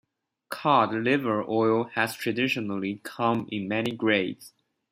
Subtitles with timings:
[0.49, 4.51] Cod liver oil has traditionally come in many grades.